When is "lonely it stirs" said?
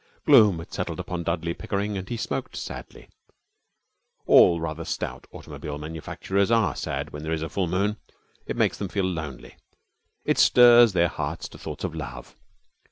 9.05-10.93